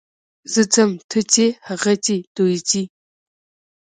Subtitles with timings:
[0.53, 2.83] زه ځم، ته ځې، هغه ځي، دوی ځي.